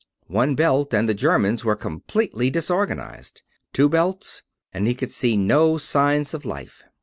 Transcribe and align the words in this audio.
One 0.33 0.55
belt 0.55 0.95
and 0.95 1.07
the 1.07 1.13
Germans 1.13 1.63
were 1.63 1.75
completely 1.75 2.49
disorganized; 2.49 3.43
two 3.71 3.87
belts 3.87 4.41
and 4.73 4.87
he 4.87 4.95
could 4.95 5.11
see 5.11 5.37
no 5.37 5.77
signs 5.77 6.33
of 6.33 6.43
life. 6.43 6.81